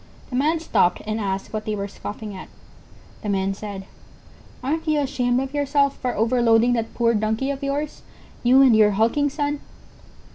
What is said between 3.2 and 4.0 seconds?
The men said: